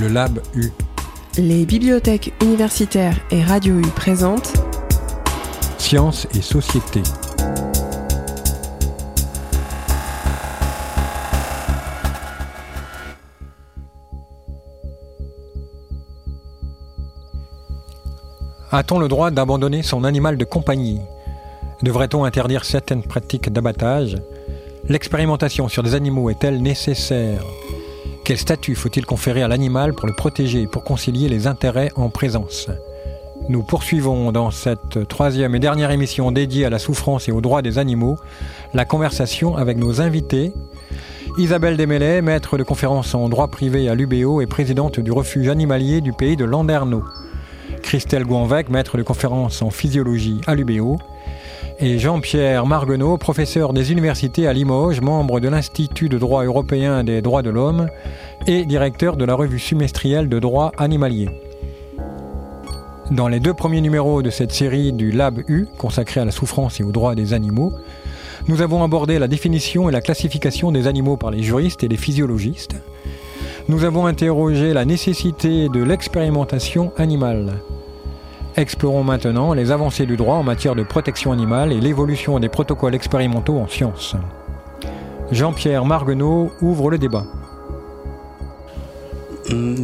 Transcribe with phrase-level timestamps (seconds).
[0.00, 0.70] le Lab U.
[1.36, 4.54] Les bibliothèques universitaires et Radio U présentent
[5.76, 7.02] Sciences et société.
[18.72, 21.00] A-t-on le droit d'abandonner son animal de compagnie?
[21.82, 24.16] Devrait-on interdire certaines pratiques d'abattage?
[24.88, 27.42] L'expérimentation sur des animaux est-elle nécessaire?
[28.30, 32.10] Quel statut faut-il conférer à l'animal pour le protéger et pour concilier les intérêts en
[32.10, 32.68] présence?
[33.48, 37.60] Nous poursuivons dans cette troisième et dernière émission dédiée à la souffrance et aux droits
[37.60, 38.18] des animaux
[38.72, 40.52] la conversation avec nos invités.
[41.38, 46.00] Isabelle Desmêlés, maître de conférence en droit privé à l'UBO et présidente du refuge animalier
[46.00, 47.02] du pays de Landerneau.
[47.82, 50.98] Christelle Gouanvec, maître de conférence en physiologie à l'UBO,
[51.82, 57.22] et Jean-Pierre Marguenot, professeur des universités à Limoges, membre de l'Institut de droit européen des
[57.22, 57.88] droits de l'homme
[58.46, 61.30] et directeur de la revue semestrielle de droit animalier.
[63.10, 66.80] Dans les deux premiers numéros de cette série du Lab U, consacré à la souffrance
[66.80, 67.72] et aux droits des animaux,
[68.46, 71.96] nous avons abordé la définition et la classification des animaux par les juristes et les
[71.96, 72.76] physiologistes.
[73.68, 77.54] Nous avons interrogé la nécessité de l'expérimentation animale.
[78.56, 82.94] Explorons maintenant les avancées du droit en matière de protection animale et l'évolution des protocoles
[82.94, 84.16] expérimentaux en sciences.
[85.30, 87.24] Jean-Pierre Marguenot ouvre le débat.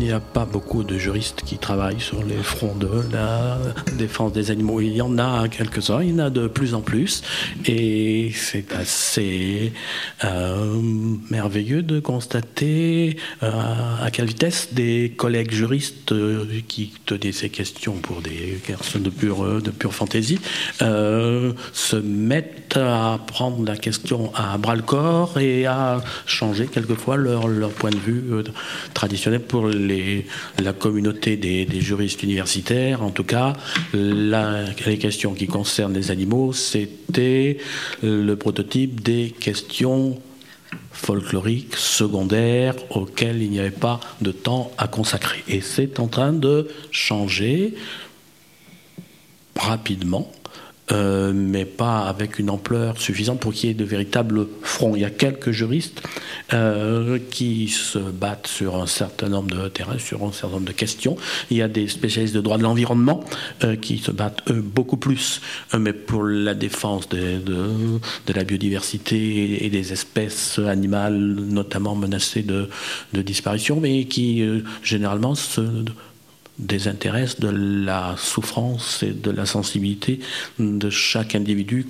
[0.07, 3.59] Il n'y a pas beaucoup de juristes qui travaillent sur les fronts de la
[3.99, 4.81] défense des animaux.
[4.81, 7.25] Il y en a quelques-uns, il y en a de plus en plus.
[7.65, 9.73] Et c'est assez
[10.23, 10.81] euh,
[11.29, 13.51] merveilleux de constater euh,
[14.01, 19.11] à quelle vitesse des collègues juristes euh, qui tenaient ces questions pour des personnes de
[19.11, 20.39] pure, de pure fantaisie
[20.79, 27.49] se mettent à prendre la question à bras le corps et à changer quelquefois leur,
[27.49, 28.23] leur point de vue
[28.95, 29.96] traditionnel pour les,
[30.63, 33.55] la communauté des, juristes universitaires, en tout cas,
[33.95, 37.59] les questions qui concernent les animaux, c'était
[38.03, 40.21] le prototype des questions
[40.93, 45.43] folkloriques, secondaires, auxquelles il n'y avait pas de temps à consacrer.
[45.49, 47.75] Et c'est en train de changer
[49.57, 50.31] rapidement
[50.93, 54.95] euh, mais pas avec une ampleur suffisante pour qu'il y ait de véritables fronts.
[54.95, 56.01] Il y a quelques juristes
[56.53, 60.73] euh, qui se battent sur un certain nombre de terrains, sur un certain nombre de
[60.73, 61.17] questions.
[61.51, 63.25] Il y a des spécialistes de droit de l'environnement
[63.65, 65.41] euh, qui se battent beaucoup plus,
[65.77, 67.41] mais pour la défense de,
[68.33, 72.69] la biodiversité et des espèces animales, notamment menacées de,
[73.13, 74.45] de disparition, mais qui
[74.83, 75.85] généralement se
[76.59, 80.21] désintéresse de la souffrance et de la sensibilité
[80.59, 81.87] de chaque individu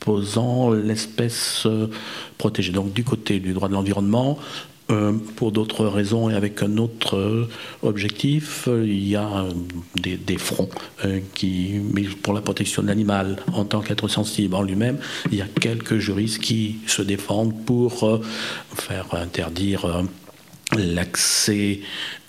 [0.00, 1.88] composant l'espèce euh,
[2.38, 2.72] protégée.
[2.72, 4.38] Donc du côté du droit de l'environnement,
[4.90, 7.48] euh, pour d'autres raisons et avec un autre euh,
[7.82, 9.44] objectif, il y a
[9.96, 10.70] des, fronts
[11.34, 14.98] qui, mais pour la protection de l'animal en tant qu'être sensible en lui-même,
[15.30, 18.20] il y a quelques juristes qui se défendent pour
[18.74, 20.02] faire interdire
[20.76, 21.80] l'accès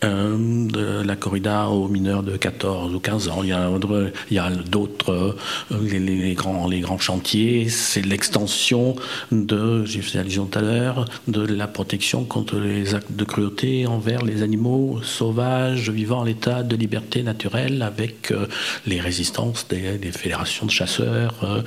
[0.04, 3.44] euh, de la corrida aux mineurs de 14 ou 15 ans.
[3.44, 5.38] Il y a, d'autres,
[5.72, 8.96] euh, les, grands, les grands chantiers, c'est l'extension
[9.32, 13.86] de, j'ai fait allusion tout à l'heure, de la protection contre les actes de cruauté
[13.86, 18.48] envers les animaux sauvages vivant en l'état de liberté naturelle avec euh,
[18.88, 21.64] les résistances des, fédérations de chasseurs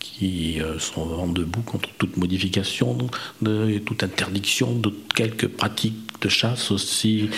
[0.00, 2.96] qui sont vraiment debout contre toute modification
[3.42, 7.28] de, toute interdiction de quelques pratiques de chasse aussi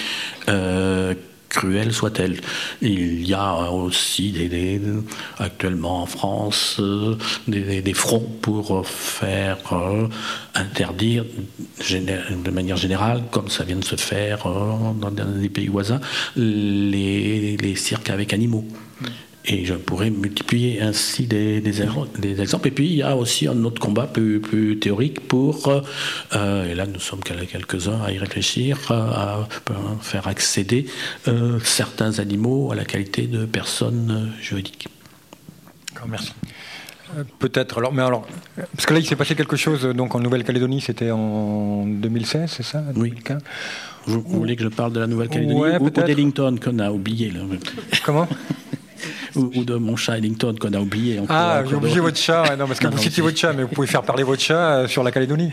[0.48, 1.14] euh,
[1.48, 2.40] cruelles soient-elles.
[2.82, 4.34] Il y a aussi
[5.38, 9.58] actuellement en France euh, des, fronts pour faire
[10.54, 11.24] interdire
[11.90, 16.00] de manière générale, comme ça vient de se faire dans des pays voisins,
[16.36, 18.66] les cirques avec animaux.
[19.50, 22.68] Et je pourrais multiplier ainsi des, des, exemples.
[22.68, 25.68] Et puis il y a aussi un autre combat plus, plus théorique pour,
[26.34, 29.48] euh, et là nous sommes quelques-uns à y réfléchir, à,
[30.02, 30.84] faire accéder
[31.28, 34.88] euh, certains animaux à la qualité de personnes juridiques.
[36.06, 36.32] Merci.
[37.16, 37.78] Euh, peut-être.
[37.78, 38.26] Alors, mais alors,
[38.74, 39.82] parce que là, il s'est passé quelque chose.
[39.82, 43.14] Donc, en Nouvelle-Calédonie, c'était en 2016, c'est ça Oui.
[44.06, 47.40] Vous, voulez que je parle de la Nouvelle-Calédonie ouais, ou, d'Ellington qu'on a oublié là.
[48.04, 48.28] Comment?
[49.34, 51.20] ou, de mon chat Ellington qu'on a oublié.
[51.28, 52.56] Ah, j'ai oublié votre chat.
[52.56, 54.88] non, parce que vous citez votre chat, mais vous pouvez faire parler votre chat euh,
[54.88, 55.52] sur la Calédonie.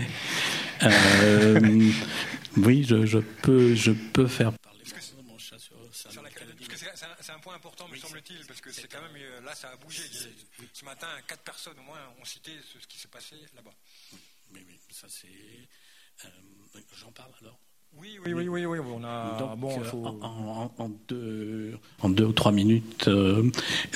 [0.83, 1.91] Euh,
[2.57, 4.79] oui, je, je, peux, je peux faire parler
[5.27, 6.65] mon chat sur, sur, la Calédonie.
[7.21, 9.75] C'est un, point important, me semble-t-il, parce que c'est quand même euh, là, ça a
[9.77, 10.03] bougé.
[10.73, 13.73] Ce matin, quatre personnes au moins ont cité ce, qui s'est passé là-bas.
[14.53, 15.27] Oui, oui, ça c'est.
[16.99, 17.59] J'en parle alors.
[18.01, 19.37] Oui, oui, oui, oui, on a.
[19.39, 21.71] Donc, bon, euh, faut- en, en- en deux,
[22.01, 23.43] en deux ou trois minutes, euh,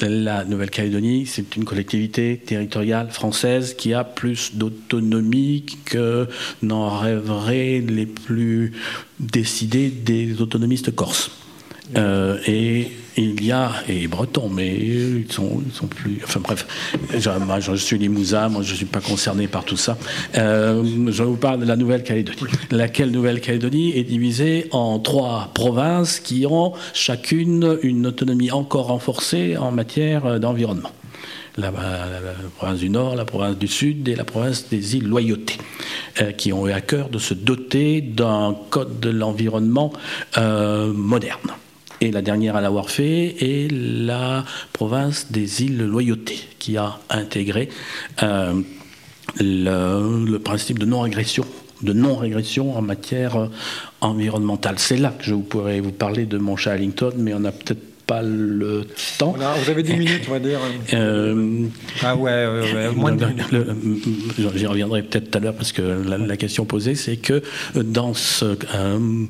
[0.01, 6.27] la Nouvelle-Calédonie, c'est une collectivité territoriale française qui a plus d'autonomie que
[6.61, 8.73] n'en rêveraient les plus
[9.19, 11.31] décidés des autonomistes corses.
[11.97, 16.21] Euh, et il y a, et bretons, mais ils sont, sont plus.
[16.23, 16.67] Enfin bref,
[17.17, 19.97] je, moi, je suis limousin, moi je ne suis pas concerné par tout ça.
[20.37, 22.37] Euh, je vous parle de la Nouvelle-Calédonie.
[22.71, 29.71] Laquelle Nouvelle-Calédonie est divisée en trois provinces qui ont chacune une autonomie encore renforcée en
[29.71, 30.91] matière d'environnement.
[31.57, 31.73] La,
[32.55, 35.57] province du Nord, la province du Sud et la province des îles Loyauté,
[36.21, 39.91] euh, qui ont eu à cœur de se doter d'un code de l'environnement
[40.37, 41.51] moderne.
[42.01, 47.69] Et la dernière à l'avoir fait est la province des îles Loyauté, qui a intégré
[48.23, 48.61] euh,
[49.39, 51.45] le, principe de non-régression
[51.81, 53.47] de non-régression en matière euh,
[54.01, 54.75] environnementale.
[54.77, 57.88] C'est là que je pourrais vous parler de mon chat Ellington, mais on n'a peut-être
[58.09, 58.85] pas le
[59.19, 59.33] temps.
[59.63, 60.59] vous avez 10 minutes, on va dire.
[60.93, 61.65] Euh,
[62.01, 63.51] Ah ouais, moins de le- 10 minutes.
[63.51, 67.17] le- le- J'y reviendrai peut-être tout à l'heure parce que la, la question posée, c'est
[67.17, 67.43] que
[67.75, 69.25] dans ce euh,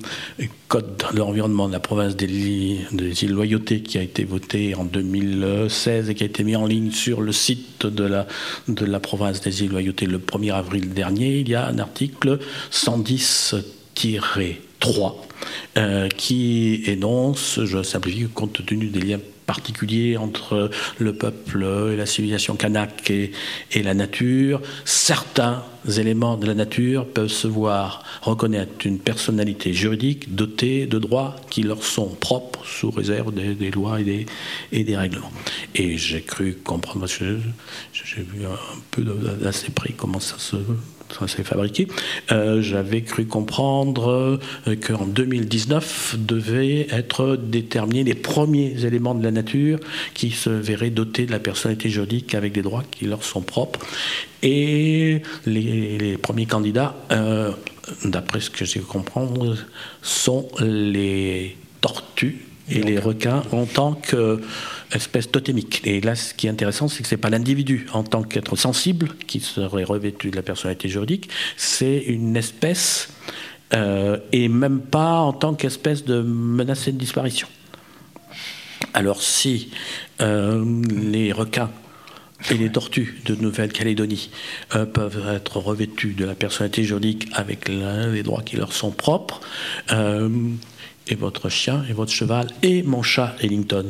[0.69, 4.75] code de l'environnement de la province des, îles- des îles Loyauté qui a été voté
[4.75, 8.27] en 2016 et qui a été mis en ligne sur le site de la,
[8.69, 12.39] de la province des îles Loyauté le 1er avril dernier, il y a un article
[14.81, 15.15] 110-3
[15.77, 22.05] euh, qui énonce, je simplifie, compte tenu des liens particuliers entre le peuple et la
[22.05, 23.31] civilisation kanak et,
[23.81, 25.63] la nature, certains
[25.97, 31.63] éléments de la nature peuvent se voir reconnaître une personnalité juridique dotée de droits qui
[31.63, 34.25] leur sont propres sous réserve des, lois et des,
[34.71, 35.31] et des règlements.
[35.73, 40.57] Et j'ai cru comprendre, j'ai vu un peu d'assez près comment ça se
[41.17, 41.87] ça s'est fabriqué.
[42.31, 49.31] Euh, J'avais cru comprendre euh, qu'en 2019 devaient être déterminés les premiers éléments de la
[49.31, 49.79] nature
[50.13, 53.79] qui se verraient dotés de la personnalité juridique avec des droits qui leur sont propres.
[54.41, 57.51] Et les, premiers candidats, euh,
[58.05, 59.57] d'après ce que j'ai comprendre,
[60.01, 65.81] sont les tortues et les requins en tant qu'espèce totémique.
[65.85, 68.55] Et là, ce qui est intéressant, c'est que ce n'est pas l'individu en tant qu'être
[68.55, 73.09] sensible qui serait revêtu de la personnalité juridique, c'est une espèce,
[73.73, 77.47] euh, et même pas en tant qu'espèce de menacée de disparition.
[78.93, 79.71] Alors si
[80.21, 81.69] euh, les requins
[82.49, 84.29] et les tortues de Nouvelle-Calédonie
[84.75, 88.91] euh, peuvent être revêtus de la personnalité juridique avec l'un des droits qui leur sont
[88.91, 89.41] propres,
[89.91, 90.29] euh,
[91.09, 93.87] et votre chien et votre cheval et mon chat Ellington,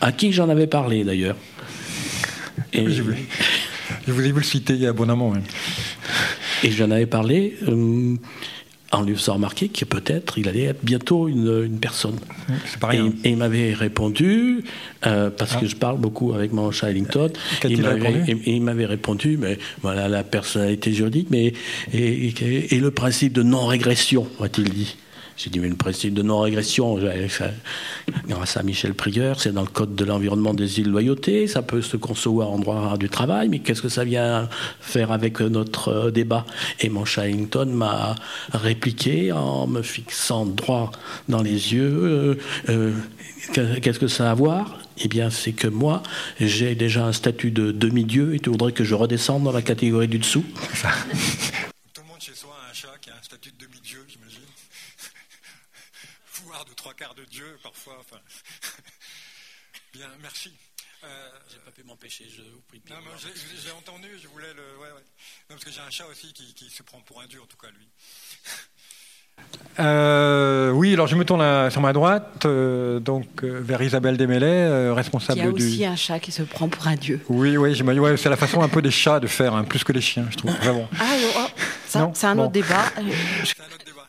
[0.00, 1.36] à qui j'en avais parlé d'ailleurs.
[2.74, 3.16] Et, Je voulais-
[4.06, 5.30] je vous ai vu le citer abondamment.
[5.30, 5.38] ouais.
[6.64, 8.14] et j'en avais parlé euh,
[8.92, 12.18] en lui faisant remarquer que peut-être il allait être bientôt une, une personne.
[12.66, 14.64] C'est pas Et, il m'avait répondu,
[15.06, 17.30] euh, parce que je parle beaucoup avec mon chat Ellington,
[17.68, 21.52] il m'avait- répondu et- et il m'avait répondu, mais voilà la personnalité juridique, mais
[21.92, 24.96] et le principe de non-régression, a-t-il dit.
[25.42, 27.00] J'ai dit, mais le principe de non-régression,
[28.28, 31.82] grâce à Michel Prieur, c'est dans le Code de l'environnement des îles Loyauté, ça peut
[31.82, 34.48] se concevoir en droit du travail, mais qu'est-ce que ça vient
[34.80, 36.46] faire avec notre euh, débat?
[36.78, 38.14] Et mon chat Ellington m'a
[38.52, 40.92] répliqué en me fixant droit
[41.28, 42.34] dans les yeux, euh,
[42.68, 42.92] euh,
[43.52, 44.78] que- qu'est-ce que ça a à voir?
[44.98, 46.04] Eh bien, c'est que moi,
[46.38, 50.06] j'ai déjà un statut de demi-dieu et tu voudrais que je redescende dans la catégorie
[50.06, 50.44] du dessous?
[51.92, 53.81] Tout le monde chez soi a un chat qui a un statut de demi-dieu,
[56.82, 57.96] trois quarts de dieu, parfois.
[58.00, 58.18] Enfin.
[59.94, 60.52] Bien, merci.
[61.04, 62.82] Euh, J'ai pas pu m'empêcher, je vous prie.
[62.90, 63.10] non, mais
[63.64, 64.62] j'ai- entendu, je voulais le.
[64.80, 65.04] Ouais, ouais.
[65.48, 67.46] Non, parce que j'ai un chat aussi qui, qui se prend pour un dieu, en
[67.46, 67.88] tout cas, lui.
[69.78, 74.18] Euh, oui, alors je me tourne à- sur ma droite, euh, donc euh, vers Isabelle
[74.18, 75.50] Desmêlés, euh, Il y responsable a du.
[75.52, 77.18] aussi un chat qui se prend pour un dieu.
[77.30, 77.80] Oui, oui.
[77.98, 80.28] Ouais, c'est la façon un peu des chats de faire, hein, plus que les chiens,
[80.30, 80.52] je trouve.
[80.58, 80.86] Vraiment.
[81.00, 82.42] Ah, oh, oh, ça, Non, c'est un bon.
[82.42, 82.92] autre débat.
[83.44, 84.06] C'est un autre débat.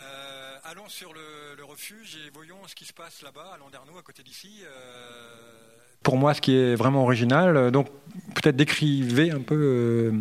[0.00, 3.96] Euh, allons sur le, le refuge et voyons ce qui se passe là-bas, à Landerneau,
[3.98, 4.48] à côté d'ici.
[4.64, 4.68] Euh,
[6.02, 7.86] Pour moi, ce qui est vraiment original, euh, donc
[8.34, 9.54] peut-être décrivez un peu.
[9.54, 10.12] euh,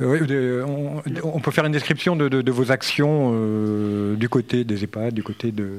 [0.00, 0.20] oui,
[0.64, 4.84] on, on peut faire une description de, de- de vos actions euh, du côté des
[4.84, 5.70] EHPAD, du côté de,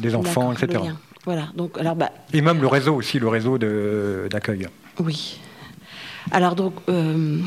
[0.00, 0.82] des enfants, etc.
[1.24, 4.66] Voilà, donc, alors, bah, Et même le réseau aussi, le réseau de- d'accueil.
[4.98, 5.38] Oui.
[6.32, 7.38] Alors donc, euh,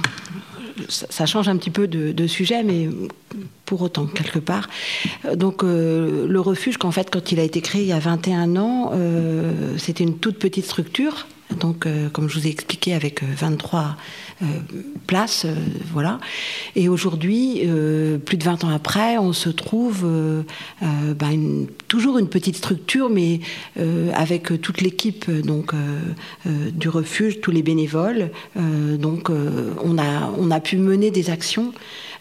[0.89, 2.89] ça, change un petit peu de, sujet, mais
[3.65, 4.69] pour autant, quelque part.
[5.25, 7.99] Euh, Donc, euh, le refuge, qu'en fait, quand il a été créé il y a
[7.99, 8.91] 21 ans,
[9.77, 11.27] c'était une toute petite structure.
[11.59, 13.95] Donc comme je vous ai expliqué avec 23
[15.07, 15.45] places,
[15.93, 16.19] voilà.
[16.75, 17.61] Et aujourd'hui,
[18.25, 20.05] plus de 20 ans après, on se trouve
[20.81, 23.39] ben, toujours une petite structure, mais
[24.13, 25.73] avec toute l'équipe donc
[26.45, 28.31] du refuge, tous les bénévoles.
[28.55, 31.73] donc on a on a pu mener des actions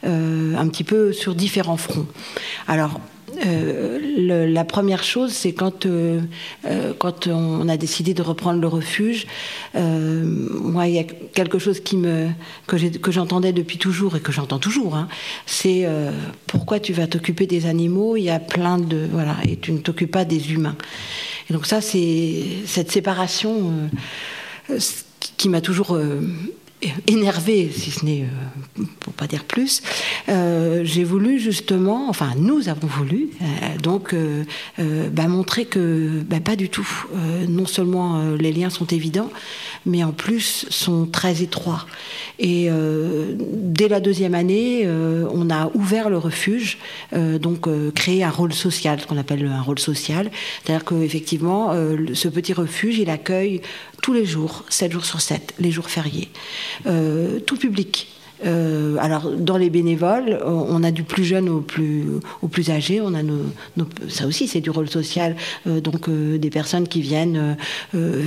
[0.04, 2.06] un petit peu sur différents fronts.
[2.68, 3.00] Alors
[3.44, 6.20] euh, la première chose, c'est quand, euh,
[6.64, 9.26] euh, quand on a décidé de reprendre le refuge,
[9.74, 15.08] moi, il y a quelque chose que j'entendais depuis toujours et que j'entends toujours, hein,
[15.46, 15.86] c'est
[16.46, 19.08] pourquoi tu vas t'occuper des animaux, il y a plein de...
[19.10, 20.76] Voilà, et tu ne t'occupes pas des humains.
[21.48, 23.72] Et donc ça, c'est cette séparation
[25.36, 25.98] qui m'a toujours
[27.06, 29.82] énervé, si ce n'est euh, pour pas dire plus,
[30.28, 34.14] euh, j'ai voulu justement, enfin nous avons voulu, euh, donc
[35.12, 36.88] bah, montrer que bah, pas du tout.
[37.48, 39.30] non seulement les liens sont évidents,
[39.86, 41.86] mais en plus sont très étroits.
[42.38, 42.68] Et
[43.38, 46.78] dès la deuxième année, on a ouvert le refuge,
[47.12, 50.30] donc créé un rôle social, ce qu'on appelle un rôle social,
[50.64, 51.72] c'est-à-dire qu'effectivement,
[52.14, 53.60] ce petit refuge, il accueille
[54.02, 56.28] tous les jours, 7 jours sur 7, les jours fériés,
[56.86, 58.08] euh, tout public.
[58.44, 62.04] Euh, alors, dans les bénévoles, on a du plus jeune au plus,
[62.42, 63.00] au plus âgé.
[63.00, 63.42] On a nos,
[64.08, 65.36] ça aussi, c'est du rôle social.
[65.66, 67.56] Euh, donc, des personnes qui viennent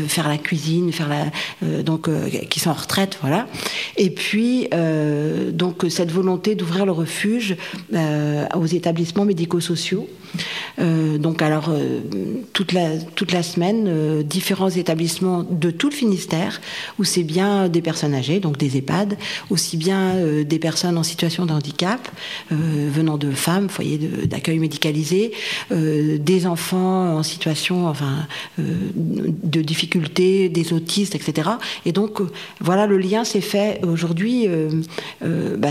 [0.08, 2.10] faire la cuisine, faire la, donc,
[2.50, 3.48] qui sont en retraite, voilà.
[3.98, 4.70] Et puis,
[5.52, 7.56] donc, cette volonté d'ouvrir le refuge
[7.94, 10.08] aux établissements médico-sociaux.
[10.80, 12.02] Euh, donc alors euh,
[12.54, 16.62] toute la toute la semaine, euh, différents établissements de tout le Finistère
[17.00, 19.18] où c'est bien des personnes âgées, donc des EHPAD,
[19.50, 22.08] aussi bien des personnes en situation de handicap
[22.52, 25.32] venant de femmes, foyers d'accueil médicalisé,
[25.72, 31.50] des enfants en situation enfin de difficultés, des autistes, etc.
[31.86, 32.20] Et donc
[32.60, 34.48] voilà le lien s'est fait aujourd'hui.
[35.22, 35.70] Bah,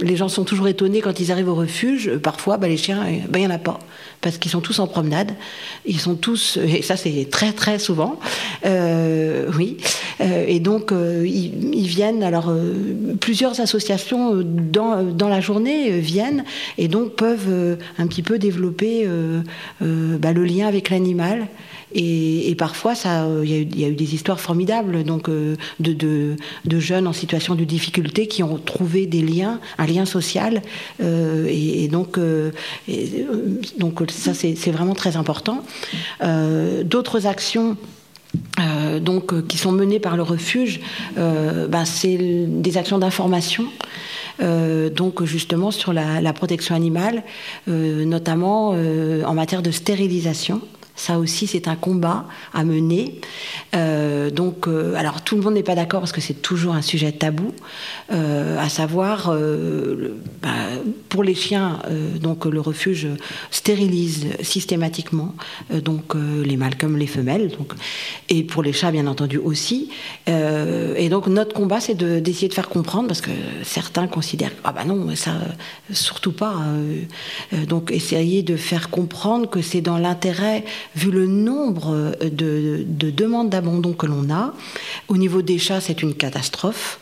[0.00, 2.16] les gens sont toujours étonnés quand ils arrivent au refuge.
[2.18, 3.78] Parfois, bah, les chiens, bah, il n'y en a pas
[4.20, 5.32] parce qu'ils sont tous en promenade.
[5.86, 8.18] Ils sont tous, et ça c'est très très souvent,
[8.66, 9.78] euh, oui.
[10.20, 12.52] Euh, et donc euh, ils, viennent, alors
[13.20, 16.44] plusieurs associations dans, dans, la journée viennent
[16.78, 19.06] et donc peuvent un petit peu développer
[19.80, 21.48] bah, le lien avec l'animal.
[21.92, 22.94] Et, parfois,
[23.44, 26.36] il y, a eu des histoires formidables donc, euh, de,
[26.78, 30.62] jeunes en situation de difficulté qui ont trouvé des liens, un lien social.
[31.02, 32.52] Euh, et, donc, euh,
[33.78, 35.64] donc, ça, c'est vraiment très important.
[36.84, 37.76] D'autres actions.
[39.00, 40.80] Donc, qui sont menées par le refuge,
[41.16, 43.64] ben, c'est des actions d'information.
[45.70, 47.22] sur la protection animale,
[47.66, 50.60] notamment en matière de stérilisation.
[50.96, 53.20] Ça aussi, c'est un combat à mener.
[53.74, 56.82] Euh, donc, euh, alors tout le monde n'est pas d'accord parce que c'est toujours un
[56.82, 57.54] sujet tabou,
[58.12, 59.34] euh, à savoir
[60.42, 60.48] bah,
[61.08, 61.78] pour les chiens,
[62.20, 63.08] donc le refuge
[63.50, 65.34] stérilise systématiquement
[65.72, 67.72] donc les mâles comme les femelles, donc
[68.28, 69.90] et pour les chats bien entendu aussi.
[70.26, 73.30] et donc notre combat, c'est d'essayer de, faire comprendre parce que
[73.62, 75.32] certains considèrent ah bah non ça
[75.92, 76.56] surtout pas.
[77.68, 83.92] donc essayer de faire comprendre que c'est dans l'intérêt vu le nombre de, demandes d'abandon
[83.92, 84.54] que l'on a.
[85.08, 86.98] Au niveau des chats, c'est une catastrophe.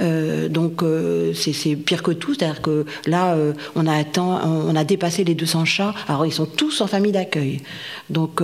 [0.00, 4.74] Euh, donc euh, c'est pire que tout, c'est-à-dire que là euh, on a atteint, on
[4.74, 5.94] a dépassé les 200 chats.
[6.08, 7.60] Alors ils sont tous en famille d'accueil.
[8.10, 8.42] Donc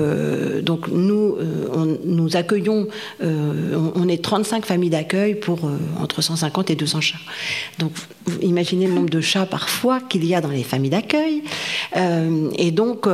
[0.62, 1.37] donc nous
[2.05, 2.88] nous accueillons,
[3.21, 5.61] on, est 35 familles d'accueil pour
[6.00, 7.19] entre 150 et 200 chats.
[7.78, 7.93] Donc
[8.43, 11.43] imaginez le nombre de chats parfois qu'il y a dans les familles d'accueil.
[11.95, 13.07] et donc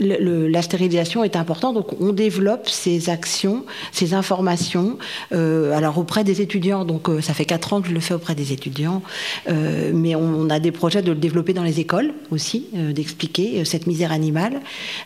[0.00, 4.98] la stérilisation est importante, donc on développe ces actions, ces informations,
[5.32, 6.84] euh, alors auprès des étudiants.
[6.84, 9.02] Donc euh, ça fait quatre ans que je le fais auprès des étudiants,
[9.48, 13.86] euh, mais on, a des projets de le développer dans les écoles aussi, d'expliquer cette
[13.86, 14.60] misère animale.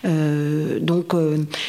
[0.04, 1.14] donc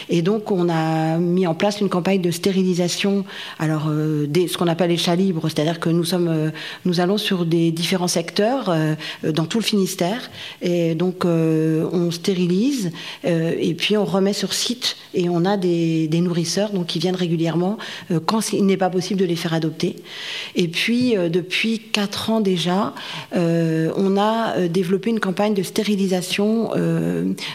[0.09, 3.25] et donc on a mis en place une campagne de stérilisation,
[3.57, 3.89] alors
[4.27, 6.51] des, ce qu'on appelle les chats libres, c'est-à-dire que nous sommes,
[6.85, 8.75] nous allons sur des différents secteurs
[9.23, 10.29] dans tout le Finistère,
[10.61, 12.91] et donc on stérilise.
[13.25, 17.15] Euh, et puis on remet sur site et on a des, nourrisseurs donc, qui viennent
[17.15, 17.77] régulièrement
[18.11, 19.95] euh, quand il n'est pas possible de les faire adopter.
[20.55, 22.93] Et puis euh, depuis 4 ans déjà,
[23.35, 26.71] on a développé une campagne de stérilisation.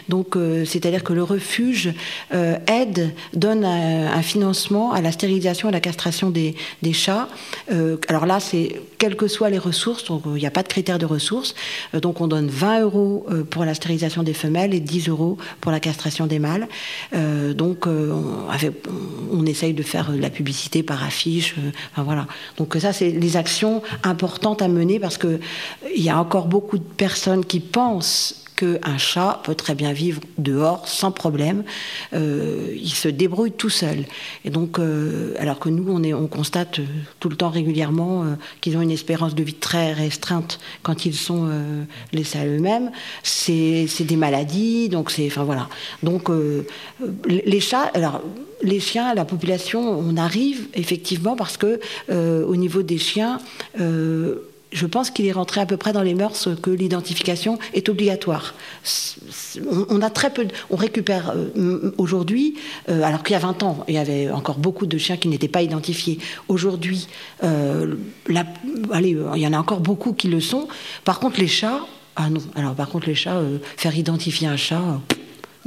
[0.09, 1.93] donc c'est-à-dire que le refuge
[2.31, 7.27] aide, donne un, financement à la stérilisation et à la castration des, des chats.
[8.07, 10.99] alors là, c'est quelles que soient les ressources, donc il n'y a pas de critère
[10.99, 11.55] de ressources.
[11.93, 15.79] donc on donne 20 euros pour la stérilisation des femelles et 10 euros pour la
[15.79, 16.67] castration des mâles.
[17.55, 18.47] donc, on,
[19.31, 21.55] on, essaye de faire de la publicité par affiche.
[21.91, 22.27] enfin, voilà.
[22.57, 25.39] Donc, ça, c'est les actions importantes à mener parce qu'il
[25.95, 30.85] y a encore beaucoup de personnes qui pensent qu'un chat peut très bien vivre dehors
[30.87, 31.63] sans problème.
[32.13, 34.05] Euh, il se débrouille tout seul.
[34.43, 36.85] Et donc, euh, alors que nous, on, est, on constate euh,
[37.21, 38.25] tout le temps régulièrement
[38.59, 41.49] qu'ils ont une espérance de vie très restreinte quand ils sont
[42.11, 42.91] laissés à eux-mêmes.
[43.23, 45.69] C'est des maladies, donc c'est, enfin voilà.
[46.03, 46.29] Donc
[47.25, 48.21] les chats, alors
[48.61, 51.79] les chiens, la population, on arrive effectivement parce que
[52.11, 53.39] au niveau des chiens
[54.71, 58.53] je pense qu'il est rentré à peu près dans les mœurs que l'identification est obligatoire.
[59.89, 62.55] On, a très peu, on récupère euh, aujourd'hui,
[62.89, 65.27] euh, alors qu'il y a 20 ans, il y avait encore beaucoup de chiens qui
[65.27, 66.19] n'étaient pas identifiés.
[66.47, 67.07] Aujourd'hui,
[67.43, 67.95] euh,
[68.29, 70.67] il y en a encore beaucoup qui le sont.
[71.03, 71.79] Par contre, les chats,
[72.15, 72.41] ah non.
[72.55, 73.41] Alors par contre, les chats,
[73.77, 74.99] faire identifier un chat.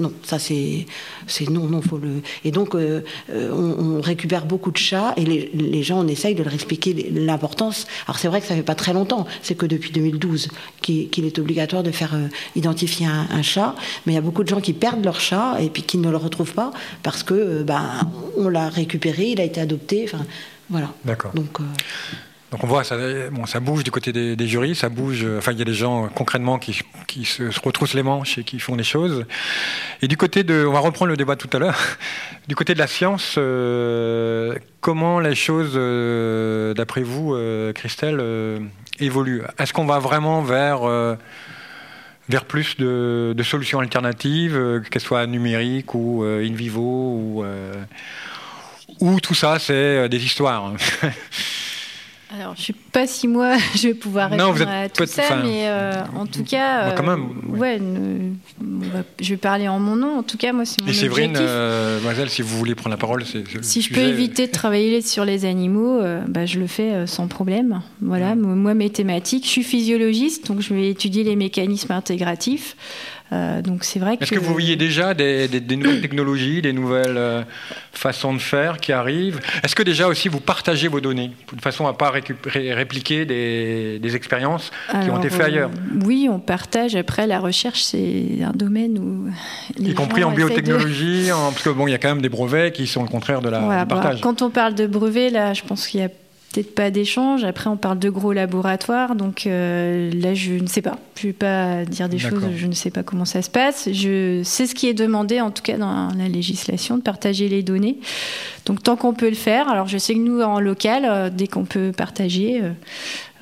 [0.03, 0.87] Non, ça c'est,
[1.49, 2.23] non, non, faut le.
[2.45, 6.43] Et donc euh, euh, on, récupère beaucoup de chats et les, gens on essaye de
[6.43, 7.87] leur expliquer l'importance.
[8.07, 10.49] Alors c'est vrai que ça fait pas très longtemps, c'est que depuis 2012
[10.81, 14.49] qu'il, est obligatoire de faire euh, identifier un, chat, mais il y a beaucoup de
[14.49, 16.73] gens qui perdent leur chat et puis qui ne le retrouvent pas
[17.05, 17.85] parce que ben
[18.37, 20.25] on l'a récupéré, il a été adopté, enfin
[20.69, 20.93] voilà.
[21.05, 21.33] D'accord.
[21.35, 21.61] Donc
[22.53, 22.97] donc on voit, ça,
[23.61, 25.27] bouge du côté des, jurys, ça bouge.
[25.39, 26.75] Enfin, il y a des gens concrètement qui,
[27.25, 29.25] se, retroussent les manches et qui font des choses.
[30.03, 31.79] Et du côté de, on va reprendre le débat tout à l'heure.
[32.49, 38.21] Du côté de la science, euh, comment les choses, euh, d'après vous, euh, Christelle,
[38.99, 39.43] évoluent?
[39.59, 40.83] Est-ce qu'on va vraiment vers
[42.49, 47.45] plus de, solutions alternatives, qu'elles soient numériques ou in vivo, ou,
[48.99, 50.73] ou tout ça, c'est des histoires
[52.35, 55.65] Alors, je ne sais pas si moi je vais pouvoir répondre à tout ça, mais
[55.67, 57.81] euh, en tout cas, quand même, euh, ouais,
[59.21, 60.19] je vais parler en mon nom.
[60.19, 62.99] En tout cas, moi, c'est mon Et Séverine, euh, mademoiselle, si vous voulez prendre la
[62.99, 63.43] parole, c'est.
[63.63, 67.81] Si je peux éviter de travailler sur les animaux, bah, je le fais sans problème.
[68.01, 72.77] Voilà, moi, mes thématiques, je suis physiologiste, donc je vais étudier les mécanismes intégratifs.
[73.65, 74.25] Donc c'est vrai que.
[74.25, 77.47] Est-ce que vous voyez déjà des, nouvelles technologies, des nouvelles
[77.93, 79.41] façons de faire qui arrivent?
[79.63, 82.11] Est-ce que déjà aussi vous partagez vos données de façon à pas
[82.83, 86.97] répliquer des, expériences qui ont été faites ailleurs euh, Oui, on partage.
[86.97, 89.31] Après, la recherche, c'est un domaine où.
[89.79, 92.87] y compris en biotechnologie, parce que bon, il y a quand même des brevets qui
[92.87, 94.21] sont le contraire de la du partage.
[94.21, 96.09] quand on parle de brevets, là, je pense qu'il y a
[96.53, 97.45] peut-être pas d'échange.
[97.45, 100.99] Après, on parle de gros laboratoires, donc euh, là, je ne sais pas.
[101.17, 103.89] Je ne vais pas dire des choses, je ne sais pas comment ça se passe.
[103.93, 107.63] Je sais ce qui est demandé, en tout cas dans la législation, de partager les
[107.63, 107.99] données.
[108.67, 109.69] Donc, tant qu'on peut le faire.
[109.69, 112.61] Alors, je sais que nous, en local, euh, dès qu'on peut partager,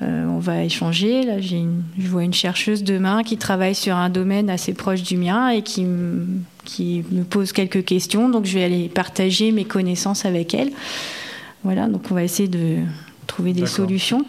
[0.01, 1.23] euh, on va échanger.
[1.23, 1.65] Là, j'ai
[1.99, 5.61] je vois une chercheuse demain qui travaille sur un domaine assez proche du mien et
[5.61, 5.85] qui,
[6.63, 8.29] qui me pose quelques questions.
[8.29, 10.71] Donc, je vais aller partager mes connaissances avec elle.
[11.63, 12.79] Voilà, donc on va essayer de
[13.27, 14.25] trouver des solutions.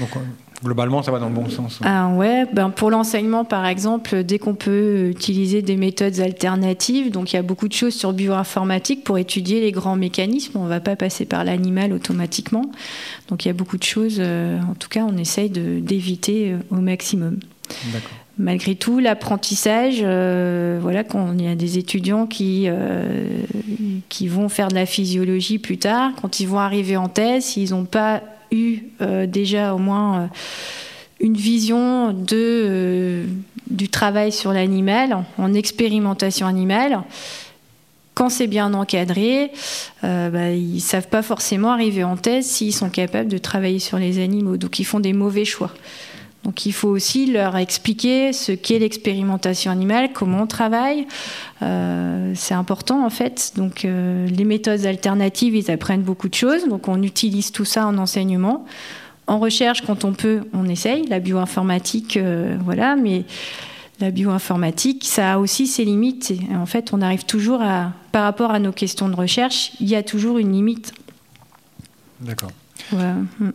[0.00, 0.20] Donc, euh,
[0.62, 1.78] globalement, ça va dans le bon sens.
[1.82, 7.32] Ah ouais, ben pour l'enseignement, par exemple, dès qu'on peut utiliser des méthodes alternatives, donc
[7.32, 10.58] il y a beaucoup de choses sur bioinformatique pour étudier les grands mécanismes.
[10.58, 12.64] On ne va pas passer par l'animal automatiquement.
[13.28, 14.16] Donc il y a beaucoup de choses.
[14.18, 17.38] Euh, en tout cas, on essaye d'éviter euh, au maximum.
[17.92, 23.26] D'accord malgré tout, l'apprentissage, euh, voilà, quand il y a des étudiants qui, euh,
[24.08, 27.70] qui vont faire de la physiologie plus tard, quand ils vont arriver en thèse, s'ils
[27.70, 30.30] n'ont pas eu euh, déjà au moins
[31.20, 33.24] une vision de,
[33.70, 37.02] du travail sur l'animal, en expérimentation animale,
[38.12, 39.50] quand c'est bien encadré,
[40.02, 43.98] bah, ils ne savent pas forcément arriver en thèse s'ils sont capables de travailler sur
[43.98, 44.56] les animaux.
[44.56, 45.70] Donc ils font des mauvais choix.
[46.46, 51.08] Donc il faut aussi leur expliquer ce qu'est l'expérimentation animale, comment on travaille.
[51.62, 53.54] Euh, c'est important en fait.
[53.56, 56.68] Donc euh, les méthodes alternatives, ils apprennent beaucoup de choses.
[56.68, 58.64] Donc on utilise tout ça en enseignement.
[59.26, 61.04] En recherche, quand on peut, on essaye.
[61.08, 63.24] La bioinformatique, euh, voilà, mais
[63.98, 66.32] la bioinformatique, ça a aussi ses limites.
[66.54, 69.96] en fait, on arrive toujours à, par rapport à nos questions de recherche, il y
[69.96, 70.92] a toujours une limite.
[72.20, 72.52] D'accord.
[72.92, 73.50] Mm.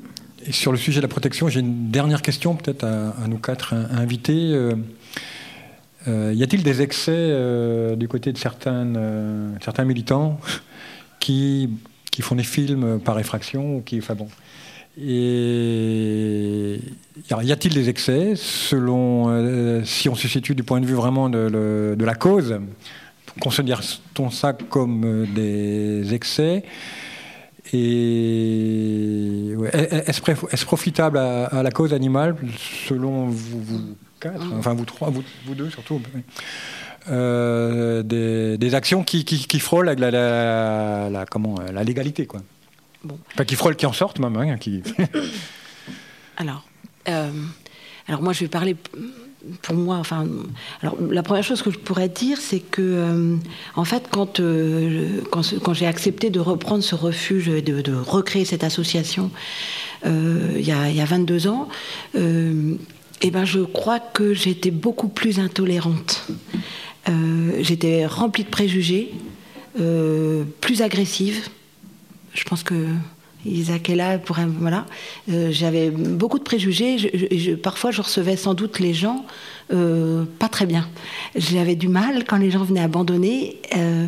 [0.49, 4.51] Sur le sujet de la protection, j'ai une dernière question peut-être à, nous quatre invités.
[4.53, 4.75] Euh,
[6.07, 8.87] euh, y a-t-il des excès euh, du côté de certains,
[9.63, 10.39] certains militants
[11.19, 11.69] qui,
[12.09, 14.27] qui font des films par effraction ou qui, enfin bon,
[14.99, 16.79] et
[17.29, 21.95] y a-t-il des excès selon si on se situe du point de vue vraiment de,
[21.97, 22.59] de la cause
[23.39, 26.65] Considère-t-on ça comme des excès?
[27.73, 32.35] Et est-ce profitable à, la cause animale,
[32.87, 35.23] selon vous, quatre, enfin vous trois, vous,
[35.55, 36.01] deux surtout
[37.07, 42.25] des, actions qui, qui, frôlent avec la, comment, la légalité.
[42.25, 42.41] Quoi.
[43.03, 43.17] Bon.
[43.33, 44.35] Enfin, qui frôlent, qui en sortent même.
[44.35, 44.83] Hein, qui...
[46.37, 46.65] alors,
[47.05, 48.75] alors, moi, je vais parler
[49.61, 50.27] pour moi, enfin,
[50.81, 53.35] alors la première chose que je pourrais dire, c'est que, euh,
[53.75, 58.63] en fait, quand, euh, quand, j'ai accepté de reprendre ce refuge et de, recréer cette
[58.63, 59.31] association
[60.05, 61.67] euh, il, y a, il, y a, 22 ans,
[62.15, 66.27] eh ben, je crois que j'étais beaucoup plus intolérante.
[67.59, 69.11] j'étais remplie de préjugés,
[69.75, 71.49] plus agressive.
[72.33, 72.87] Je pense que
[73.45, 74.85] Isaac est là pour voilà.
[75.31, 77.57] Euh, j'avais beaucoup de préjugés.
[77.61, 79.25] Parfois, je recevais sans doute les gens
[79.73, 80.87] euh, pas très bien.
[81.35, 83.57] J'avais du mal quand les gens venaient abandonner.
[83.75, 84.05] Euh,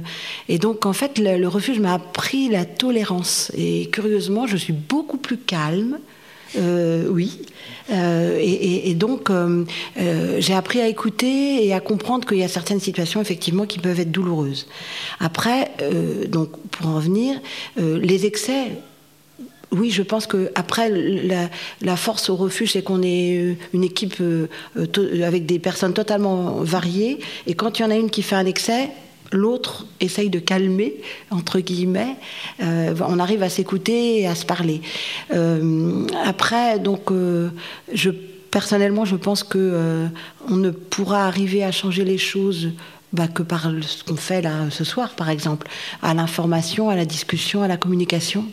[0.49, 3.51] et donc, en fait, le, refuge m'a appris la tolérance.
[3.57, 5.99] Et curieusement, je suis beaucoup plus calme.
[6.55, 7.39] oui.
[7.89, 9.29] Et, et, donc,
[10.37, 13.99] j'ai appris à écouter et à comprendre qu'il y a certaines situations, effectivement, qui peuvent
[13.99, 14.67] être douloureuses.
[15.19, 15.71] Après,
[16.29, 17.41] donc, pour en venir,
[17.77, 18.71] les excès,
[19.73, 20.89] oui, je pense que après
[21.81, 25.93] la, force au refuge, c'est qu'on est euh, une équipe euh, euh, avec des personnes
[25.93, 28.89] totalement variées, et quand il y en a une qui fait un excès,
[29.31, 32.15] l'autre essaye de calmer, entre guillemets.
[32.59, 34.81] on arrive à s'écouter et à se parler.
[36.23, 37.11] après, donc,
[37.91, 38.11] je,
[38.51, 40.07] personnellement, je pense que
[40.49, 42.73] on ne pourra arriver à changer les choses
[43.11, 45.67] bah, que par ce qu'on fait là ce soir, par exemple,
[46.03, 48.45] à l'information, à la discussion, à la communication.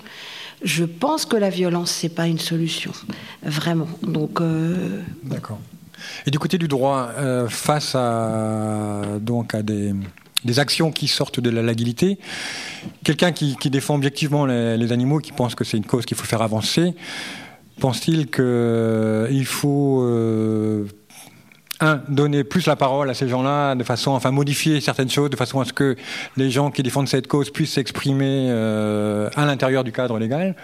[0.62, 2.92] Je pense que la violence, c'est pas une solution,
[3.42, 3.88] vraiment.
[4.02, 4.40] Donc.
[4.40, 5.58] Euh, D'accord.
[6.26, 9.94] Et du côté du droit, euh, face à donc à des,
[10.58, 12.18] actions qui sortent de la légalité,
[13.04, 16.42] quelqu'un qui, défend objectivement les, animaux, qui pense que c'est une cause qu'il faut faire
[16.42, 16.94] avancer,
[17.78, 20.86] pense-t-il qu'il faut euh,
[21.80, 25.36] un, donner plus la parole à ces gens-là, de façon, enfin, modifier certaines choses, de
[25.36, 25.96] façon à ce que
[26.36, 30.54] les gens qui défendent cette cause puissent s'exprimer euh, à l'intérieur du cadre légal,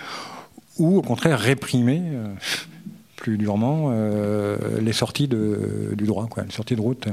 [0.79, 2.27] ou au contraire réprimer euh,
[3.17, 7.09] plus durement euh, les sorties de, du droit, quoi, les sorties de route.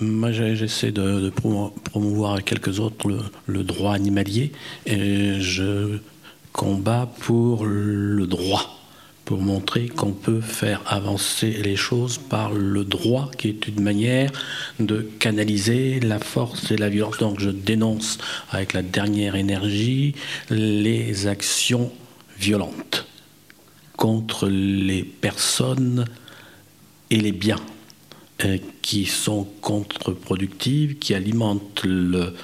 [0.00, 4.52] moi, j'essaie de, promouvoir avec quelques autres le, le, droit animalier
[4.86, 5.98] et je
[6.52, 8.83] combats pour le droit
[9.24, 14.30] pour montrer qu'on peut faire avancer les choses par le droit, qui est une manière
[14.80, 17.18] de canaliser la force et la violence.
[17.18, 18.18] Donc je dénonce
[18.50, 20.14] avec la dernière énergie
[20.50, 21.90] les actions
[22.38, 23.06] violentes
[23.96, 26.04] contre les personnes
[27.10, 27.60] et les biens
[28.44, 32.34] euh, qui sont contre-productives, qui alimentent le,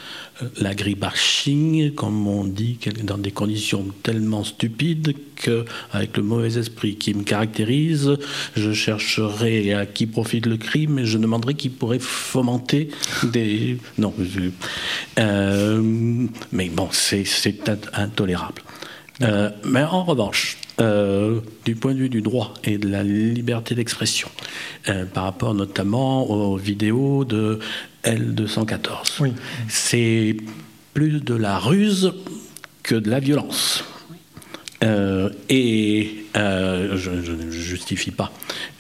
[0.61, 7.14] l'agribashing, comme on dit, dans des conditions tellement stupides que, avec le mauvais esprit qui
[7.14, 8.16] me caractérise,
[8.57, 12.90] je chercherai à qui profite le crime et je demanderai qui pourrait fomenter
[13.22, 13.79] des.
[13.98, 14.14] Non.
[15.18, 17.24] Euh, mais bon, c'est
[17.92, 18.62] intolérable.
[19.22, 23.74] Euh, mais en revanche, euh, du point de vue du droit et de la liberté
[23.74, 24.28] d'expression,
[25.14, 27.58] par rapport notamment aux vidéos de
[28.04, 29.32] L214.
[29.68, 30.36] C'est
[30.94, 32.12] plus de la ruse
[32.82, 33.84] que de la violence.
[34.82, 38.32] Euh, et euh, je, ne justifie pas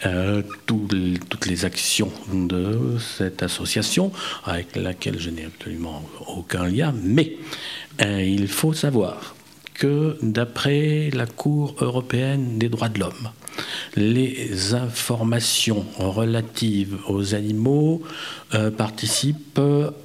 [0.06, 4.10] euh, toutes les actions de cette association,
[4.44, 7.36] avec laquelle je n'ai absolument aucun lien, mais
[8.02, 9.34] il faut savoir
[9.80, 13.30] que d'après la Cour européenne des droits de l'homme,
[13.96, 18.02] les informations relatives aux animaux
[18.54, 19.60] euh, participent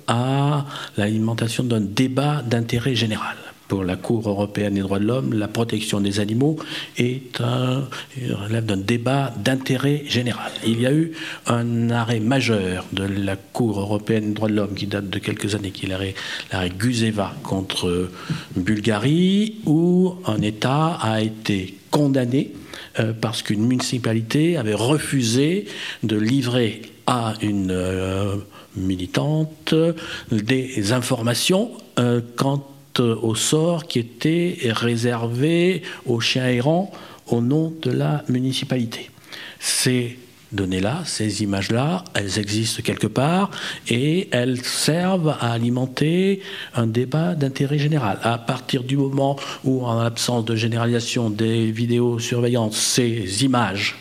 [0.07, 0.65] à
[0.97, 3.35] l'alimentation d'un débat d'intérêt général.
[3.67, 6.57] Pour la Cour européenne des droits de l'homme, la protection des animaux
[6.97, 7.87] est un,
[8.31, 10.51] relève d'un débat d'intérêt général.
[10.65, 11.13] Il y a eu
[11.47, 15.55] un arrêt majeur de la Cour européenne des droits de l'homme qui date de quelques
[15.55, 16.13] années, qui est l'arrêt,
[16.51, 18.09] l'arrêt Guzeva contre
[18.55, 22.51] Bulgarie, où un État a été condamné
[22.99, 25.65] euh, parce qu'une municipalité avait refusé
[26.03, 28.35] de livrer à une euh,
[28.75, 29.73] militante
[30.31, 36.91] des informations euh, quant au sort qui était réservé aux chiens errants
[37.27, 39.09] au nom de la municipalité.
[39.59, 40.17] C'est
[40.51, 43.51] données-là, ces images-là, elles existent quelque part
[43.89, 46.41] et elles servent à alimenter
[46.73, 48.19] un débat d'intérêt général.
[48.23, 53.95] À partir du moment où, en l'absence de généralisation des vidéosurveillances, ces images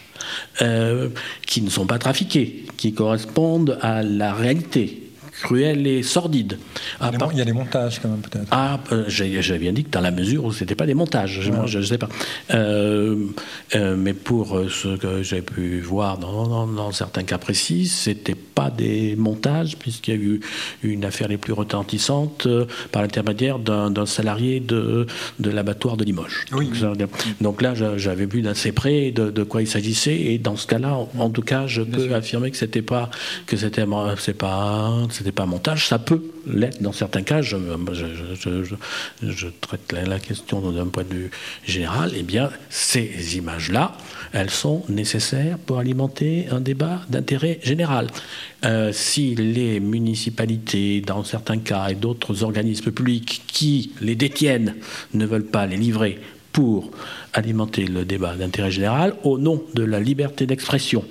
[0.63, 1.09] euh,
[1.47, 5.04] qui ne sont pas trafiquées, qui correspondent à la réalité,
[5.43, 6.59] cruel et sordide.
[7.01, 8.47] Il y, a des montages quand même peut-être.
[8.51, 11.41] Ah, euh, j'ai bien dit que dans la mesure où ce n'était pas des montages,
[11.43, 12.09] je ne sais pas.
[12.53, 13.27] Euh,
[13.75, 18.71] euh, mais pour ce que j'ai pu voir dans, dans, certains cas précis, c'était pas
[18.71, 20.41] des montages puisqu'il y a eu
[20.83, 22.47] une affaire les plus retentissantes
[22.93, 25.07] par l'intermédiaire d'un salarié de,
[25.41, 26.45] de l'abattoir de Limoges.
[26.53, 26.71] Oui.
[27.41, 30.99] Donc, là, j'avais vu d'assez près de, de, quoi il s'agissait et dans ce cas-là,
[31.19, 33.11] en, tout cas, je peux affirmer que c'était pas
[33.47, 33.85] que c'était
[34.19, 34.93] c'est pas
[35.25, 35.89] c'était pas montage.
[35.89, 37.41] Ça peut l'être dans certains cas.
[37.41, 37.57] Je,
[39.23, 41.31] je, traite la, question d'un point de vue
[41.67, 42.13] général.
[42.15, 43.97] Eh bien, ces images-là,
[44.35, 48.09] elles sont nécessaires pour alimenter un débat d'intérêt général.
[48.67, 54.75] Euh, si les municipalités, dans certains cas, et d'autres organismes publics qui les détiennent
[55.15, 56.21] ne veulent pas les livrer
[56.55, 56.89] pour
[57.33, 61.05] alimenter le débat d'intérêt général au nom de la liberté d'expression,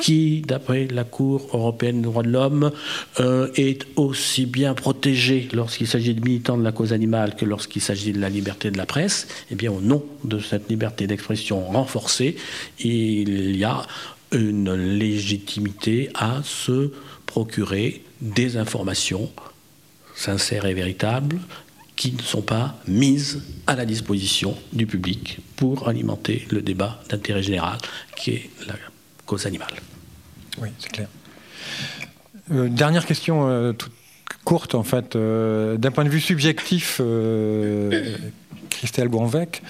[0.00, 2.72] qui, d'après la Cour européenne des droits de l'homme,
[3.20, 7.82] euh, est aussi bien protégée lorsqu'il s'agit de militants de la cause animale que lorsqu'il
[7.82, 9.28] s'agit de la liberté de la presse.
[9.50, 12.36] Eh bien, au nom de cette liberté d'expression renforcée,
[12.80, 13.82] il y a
[14.32, 16.92] une légitimité à se
[17.26, 19.30] procurer des informations
[20.14, 21.38] sincères et véritables
[21.98, 27.42] qui ne sont pas mises à la disposition du public pour alimenter le débat d'intérêt
[27.42, 27.76] général
[28.14, 28.74] qui est la
[29.26, 29.74] cause animale.
[30.62, 31.08] Oui, c'est clair.
[32.52, 33.92] Euh, dernière question euh, toute
[34.44, 35.16] courte en fait.
[35.16, 37.00] Euh, d'un point de vue subjectif,
[38.70, 39.62] Christelle Bourvec,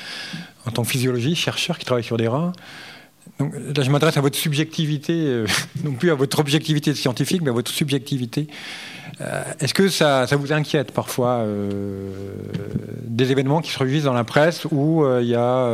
[0.67, 2.53] en tant que physiologiste, chercheur qui travaille sur des rats,
[3.41, 5.45] là, je m'adresse à votre subjectivité,
[5.85, 8.49] non plus à votre objectivité scientifique, mais à votre subjectivité.
[9.21, 12.11] Euh, est-ce que ça, vous inquiète parfois euh,
[13.03, 15.69] des événements qui se produisent dans la presse où euh, il y a,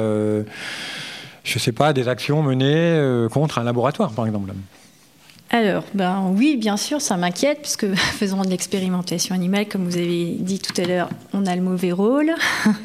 [1.44, 4.52] je ne sais pas, des actions menées contre un laboratoire, par exemple?
[5.56, 10.36] Alors, ben oui, bien sûr, ça m'inquiète, puisque faisant de l'expérimentation animale, comme vous avez
[10.38, 12.34] dit tout à l'heure, on a le mauvais rôle.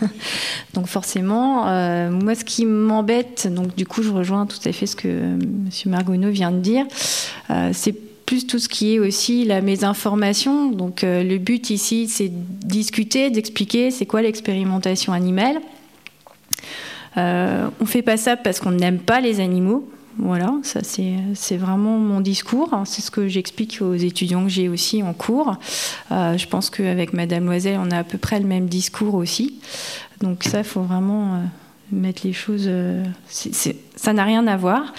[0.74, 1.64] donc forcément,
[2.12, 5.70] moi, ce qui m'embête, donc du coup, je rejoins tout à fait ce que M.
[5.88, 6.86] Margonneau vient de dire,
[7.74, 7.96] c'est
[8.30, 10.70] plus tout ce qui est aussi la mésinformation.
[10.70, 15.60] Donc euh, le but ici, c'est de discuter, d'expliquer c'est quoi l'expérimentation animale.
[17.18, 19.90] Euh, on fait pas ça parce qu'on n'aime pas les animaux.
[20.22, 22.70] Voilà, ça c'est vraiment mon discours.
[22.86, 25.56] C'est ce que j'explique aux étudiants que j'ai aussi en cours.
[26.12, 29.60] Euh, je pense qu'avec Madame on a à peu près le même discours aussi.
[30.20, 31.38] Donc ça, il faut vraiment euh,
[31.94, 32.70] mettre les choses.
[33.30, 34.94] ça n'a rien à voir.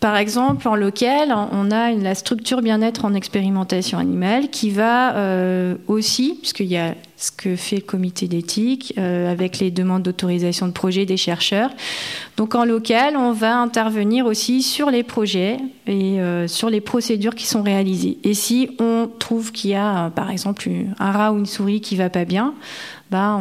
[0.00, 5.76] Par exemple, en local, on a la structure bien-être en expérimentation animale qui va euh,
[5.86, 10.66] aussi, puisqu'il y a ce que fait le comité d'éthique euh, avec les demandes d'autorisation
[10.66, 11.70] de projet des chercheurs.
[12.36, 15.56] Donc en local, on va intervenir aussi sur les projets
[15.86, 18.18] et euh, sur les procédures qui sont réalisées.
[18.22, 21.96] Et si on trouve qu'il y a, par exemple, un rat ou une souris qui
[21.96, 22.52] va pas bien,
[23.10, 23.40] bah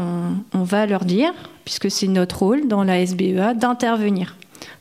[0.54, 1.34] on va leur dire,
[1.66, 4.36] puisque c'est notre rôle dans la SBEA, d'intervenir.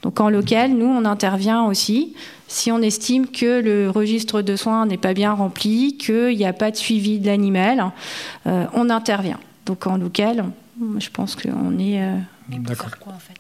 [0.05, 2.15] Donc en local, nous, on intervient aussi
[2.47, 6.53] si on estime que le registre de soins n'est pas bien rempli, qu'il n'y a
[6.53, 7.91] pas de suivi de l'animal,
[8.47, 9.41] euh, on intervient.
[9.65, 10.45] Donc en local,
[10.99, 12.03] je pense qu'on est...
[12.03, 12.19] Euh,
[12.51, 12.91] D'accord.
[13.07, 13.33] en fait?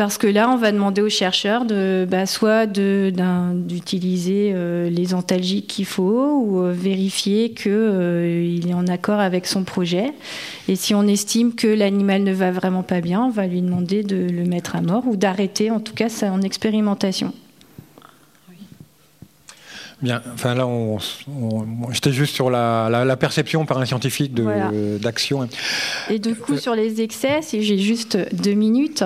[0.00, 5.66] Parce que là, on va demander aux chercheurs de, bah, soit d'utiliser euh, les antalgiques
[5.66, 10.14] qu'il faut ou euh, vérifier qu'il euh, est en accord avec son projet.
[10.68, 14.02] Et si on estime que l'animal ne va vraiment pas bien, on va lui demander
[14.02, 17.34] de le mettre à mort ou d'arrêter en tout cas en expérimentation.
[20.02, 20.98] Bien, enfin là, on,
[21.90, 25.46] j'étais juste sur la, perception par un scientifique d'action.
[26.08, 29.04] Et du coup, sur les excès, si j'ai juste deux minutes,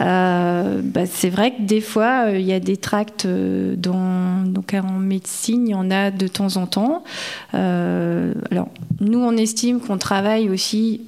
[0.00, 4.44] euh, bah, c'est vrai que des fois, euh, il y a des tracts euh, dans,
[4.44, 7.02] donc en médecine, il y en a de temps en temps.
[7.52, 8.68] alors,
[9.00, 11.00] nous, on estime qu'on travaille aussi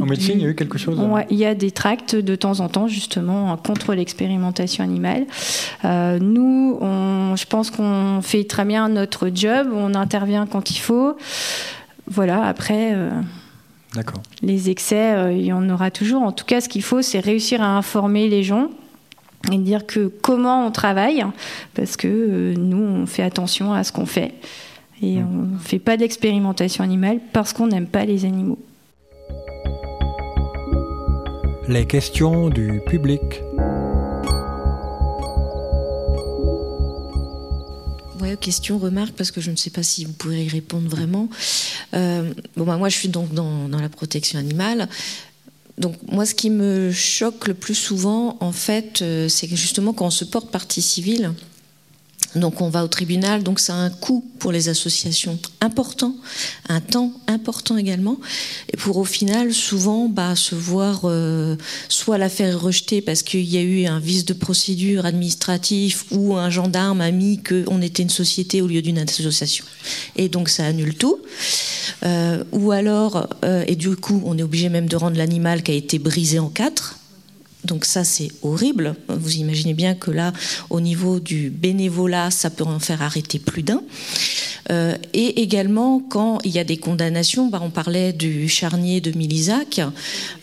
[0.00, 0.98] en médecine, il y a eu quelque chose
[1.30, 5.26] Il y a des tracts de temps en temps, justement, contre l'expérimentation animale.
[5.84, 6.78] Euh, nous,
[7.36, 11.16] je pense qu'on fait très bien notre job, on intervient quand il faut.
[12.06, 12.92] Voilà, après.
[12.92, 13.10] Euh,
[14.42, 16.22] les excès, euh, il y en aura toujours.
[16.22, 18.68] En tout cas, ce qu'il faut, c'est réussir à informer les gens
[19.50, 21.24] et dire que comment on travaille,
[21.74, 24.34] parce que nous, on fait attention à ce qu'on fait.
[25.02, 25.26] Et mmh.
[25.26, 28.58] on ne fait pas d'expérimentation animale parce qu'on n'aime pas les animaux.
[31.70, 33.22] Les questions du public.
[38.20, 41.28] Ouais, question, remarque, parce que je ne sais pas si vous pourrez y répondre vraiment.
[41.94, 44.88] Euh, bah, moi, je suis donc dans, la protection animale.
[45.78, 50.06] Donc moi, ce qui me choque le plus souvent, en fait, euh, c'est justement quand
[50.06, 51.34] on se porte partie civile,
[52.36, 56.14] Donc on va au tribunal, donc ça a un coût pour les associations important,
[56.68, 58.18] un temps important également,
[58.72, 61.56] et pour au final souvent bah, se voir euh,
[61.88, 66.50] soit l'affaire rejetée parce qu'il y a eu un vice de procédure administratif ou un
[66.50, 69.64] gendarme a mis qu'on était une société au lieu d'une association,
[70.14, 71.18] et donc ça annule tout.
[72.04, 75.72] Euh, ou alors, euh, et du coup on est obligé même de rendre l'animal qui
[75.72, 76.99] a été brisé en quatre
[77.64, 78.94] donc ça, c'est horrible.
[79.08, 80.32] Vous imaginez bien que là,
[80.70, 83.82] au niveau du bénévolat, ça peut en faire arrêter plus d'un.
[84.70, 89.16] Euh, et également, quand il y a des condamnations, bah, on parlait du charnier de
[89.16, 89.80] Milisac,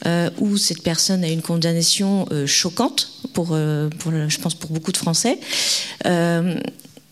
[0.05, 4.97] euh, où cette personne a une condamnation euh, choquante, pour, je pense pour beaucoup de
[4.97, 5.37] Français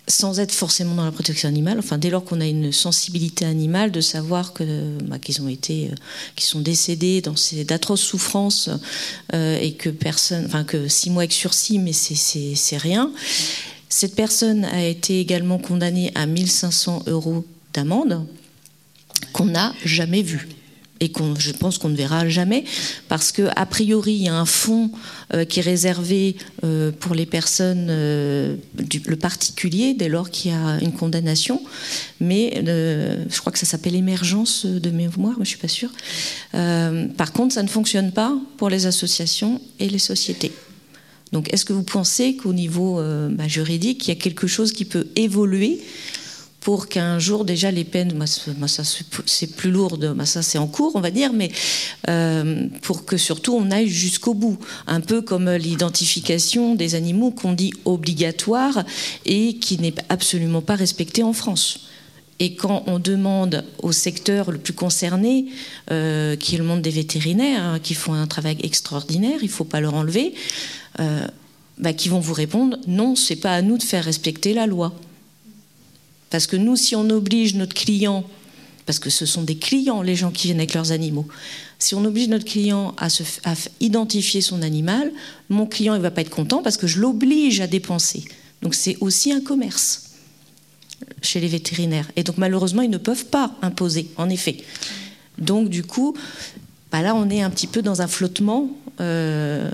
[0.07, 3.91] sans être forcément dans la protection animale, enfin dès lors qu'on a une sensibilité animale,
[3.91, 5.95] de savoir que bah, qu'ils ont été, euh,
[6.35, 8.69] qu'ils sont décédés dans ces d'atroces souffrances
[9.33, 13.11] euh, et que personne, enfin que six mois avec sursis, mais c'est rien.
[13.89, 18.25] Cette personne a été également condamnée à 1500 euros d'amende
[19.33, 20.47] qu'on n'a jamais vue
[20.99, 22.63] et qu'on, je pense qu'on ne verra jamais,
[23.09, 24.91] parce que a priori il y a un fonds
[25.33, 28.55] euh, qui est réservé euh, pour les personnes, euh,
[29.05, 31.61] le particulier, dès lors qu'il y a une condamnation,
[32.21, 35.91] mais je crois que ça s'appelle émergence de mémoire, mais je suis pas sûre.
[36.51, 40.51] par contre, ça ne fonctionne pas pour les associations et les sociétés.
[41.31, 44.85] Donc, est-ce que vous pensez qu'au niveau bah, juridique, il y a quelque chose qui
[44.85, 45.81] peut évoluer
[46.65, 50.95] pour qu'un jour déjà les peines, moi, ça c'est plus lourd, ça c'est en cours
[50.95, 51.51] on va dire, mais
[52.09, 57.53] euh, pour que surtout on aille jusqu'au bout, un peu comme l'identification des animaux qu'on
[57.53, 58.83] dit obligatoire
[59.27, 61.81] et qui n'est absolument pas respectée en France.
[62.39, 65.45] Et quand on demande au secteur le plus concerné,
[65.91, 69.51] euh, qui est le monde des vétérinaires, hein, qui font un travail extraordinaire, il ne
[69.51, 70.33] faut pas leur enlever,
[70.99, 71.27] euh,
[71.77, 74.95] bah, qui vont vous répondre non, c'est pas à nous de faire respecter la loi.
[76.29, 78.23] Parce que nous, si on oblige notre client,
[78.85, 81.27] parce que ce sont des clients, les gens qui viennent avec leurs animaux,
[81.79, 83.23] si on oblige notre client à, se,
[83.79, 85.11] identifier son animal,
[85.49, 88.25] mon client ne va pas être content parce que je l'oblige à dépenser.
[88.61, 90.11] Donc c'est aussi un commerce
[91.21, 92.09] chez les vétérinaires.
[92.15, 94.57] Et donc malheureusement, ils ne peuvent pas imposer, en effet.
[95.37, 96.15] Donc du coup,
[96.91, 98.69] bah là, on est un petit peu dans un flottement
[99.01, 99.69] euh,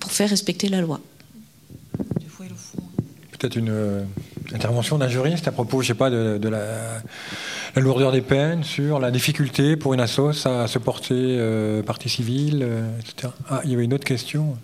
[0.00, 1.00] pour faire respecter la loi.
[3.38, 4.06] Peut-être une
[4.52, 8.98] euh, intervention d'un juriste à propos, je sais pas, de, la, lourdeur des peines, sur
[8.98, 13.32] la difficulté pour une assoce à se porter euh, partie civile, euh, etc.
[13.48, 14.56] Ah, il y avait une autre question.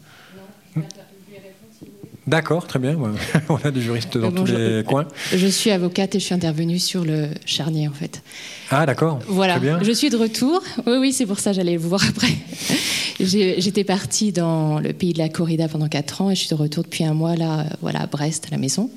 [2.27, 2.95] D'accord, très bien.
[3.49, 5.07] On a des juristes dans tous les coins.
[5.35, 8.23] Je suis avocate et je suis intervenue sur le charnier, en fait.
[8.71, 9.19] Ah, d'accord.
[9.27, 9.59] Voilà.
[9.59, 9.79] bien.
[9.83, 10.63] Je suis de retour.
[10.87, 12.29] Oui, oui, c'est pour ça j'allais vous voir après.
[13.21, 16.55] J'étais partie dans le pays de la corrida pendant 4 ans et je suis de
[16.55, 18.91] retour depuis un mois là, voilà, à Brest, à la maison.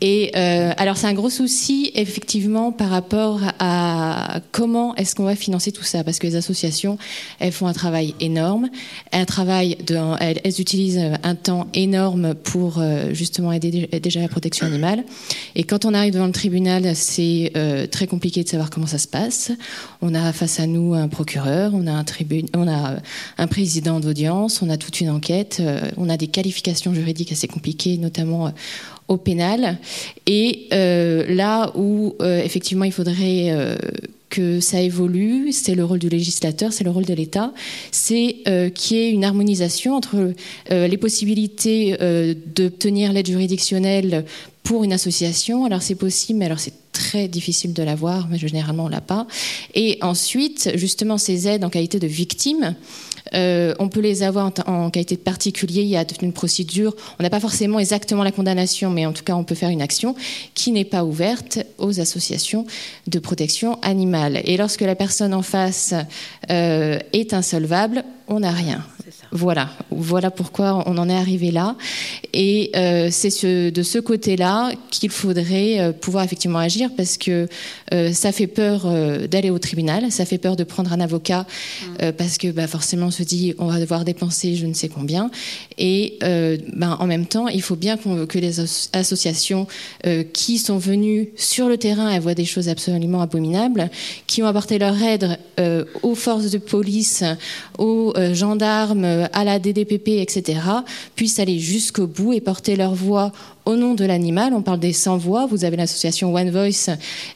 [0.00, 5.34] Et euh, alors c'est un gros souci effectivement par rapport à comment est-ce qu'on va
[5.34, 6.98] financer tout ça parce que les associations
[7.40, 8.70] elles font un travail énorme,
[9.12, 14.66] un travail de, elles, utilisent un temps énorme pour euh, justement aider déjà la protection
[14.66, 15.04] animale.
[15.56, 18.98] Et quand on arrive devant le tribunal, c'est euh, très compliqué de savoir comment ça
[18.98, 19.50] se passe.
[20.00, 22.98] On a face à nous un procureur, on a un tribune, on a
[23.36, 25.60] un président d'audience, on a toute une enquête,
[25.96, 28.52] on a des qualifications juridiques assez compliquées, notamment
[29.08, 29.78] au pénal.
[30.26, 33.76] Et euh, là où euh, effectivement il faudrait euh,
[34.28, 37.52] que ça évolue, c'est le rôle du législateur, c'est le rôle de l'État,
[37.90, 38.36] c'est
[38.74, 40.34] qu'il y ait une harmonisation entre
[40.70, 41.96] les possibilités
[42.54, 44.26] d'obtenir l'aide juridictionnelle
[44.68, 45.64] pour une association.
[45.64, 49.26] Alors c'est possible, mais alors c'est très difficile de l'avoir, mais généralement on l'a pas.
[49.74, 52.76] Et ensuite, justement, ces aides en qualité de victime.
[53.34, 55.82] Euh, on peut les avoir en, qualité de particulier.
[55.82, 56.94] Il y a une procédure.
[57.18, 59.82] On n'a pas forcément exactement la condamnation, mais en tout cas, on peut faire une
[59.82, 60.14] action
[60.52, 62.66] qui n'est pas ouverte aux associations
[63.06, 64.42] de protection animale.
[64.44, 65.94] Et lorsque la personne en face
[66.50, 68.84] euh, est insolvable, on n'a rien.
[69.30, 71.76] Voilà, voilà pourquoi on en est arrivé là.
[72.32, 77.48] Et euh, c'est de ce côté-là qu'il faudrait euh, pouvoir effectivement agir parce que
[77.92, 78.86] euh, ça fait peur
[79.28, 81.46] d'aller au tribunal, ça fait peur de prendre un avocat
[81.82, 82.12] mm.
[82.12, 85.30] parce que bah, forcément on se dit on va devoir dépenser je ne sais combien.
[85.78, 88.60] Et ben, en même temps, il faut bien que les
[88.92, 89.66] associations
[90.32, 93.90] qui sont venues sur le terrain, elles voient des choses absolument abominables,
[94.26, 95.38] qui ont apporté leur aide
[96.02, 97.24] aux forces de police,
[97.78, 100.60] aux gendarmes, à la DDPP, etc.,
[101.14, 103.32] puissent aller jusqu'au bout et porter leur voix
[103.64, 104.54] au nom de l'animal.
[104.54, 105.46] On parle des sans-voix.
[105.46, 106.90] Vous avez l'association One Voice,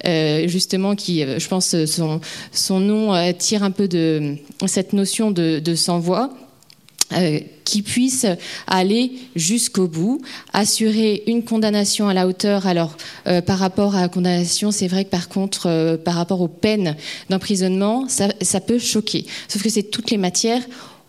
[0.06, 5.58] euh, justement, qui, euh, je pense, son, nom tire un peu de cette notion de,
[5.58, 6.30] de sans-voix.
[7.12, 8.26] euh, qui puisse
[8.66, 10.20] aller jusqu'au bout,
[10.52, 12.66] assurer une condamnation à la hauteur.
[12.66, 16.40] Alors, euh, par rapport à la condamnation, c'est vrai que par contre, euh, par rapport
[16.40, 16.96] aux peines
[17.30, 19.26] d'emprisonnement, ça peut choquer.
[19.48, 20.62] Sauf que c'est toutes les matières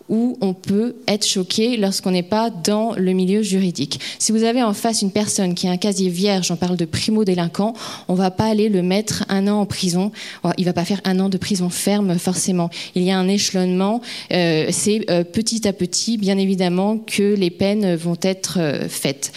[0.08, 4.00] où on peut être choqué lorsqu'on n'est pas dans le milieu juridique.
[4.18, 6.84] Si vous avez en face une personne qui a un casier vierge, on parle de
[6.84, 7.74] primo-délinquant,
[8.08, 10.12] on va pas aller le mettre un an en prison.
[10.58, 12.70] Il va pas faire un an de prison ferme forcément.
[12.94, 14.00] Il y a un échelonnement.
[14.32, 19.32] Euh, c'est euh, petit à petit, bien évidemment, que les peines vont être euh, faites.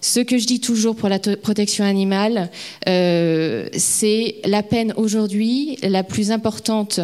[0.00, 2.50] Ce que je dis toujours pour la protection animale,
[2.86, 7.00] c'est la peine aujourd'hui la plus importante